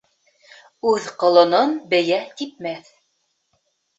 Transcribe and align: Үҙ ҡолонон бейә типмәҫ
Үҙ 0.91 1.09
ҡолонон 1.23 1.75
бейә 1.91 2.19
типмәҫ 2.41 2.89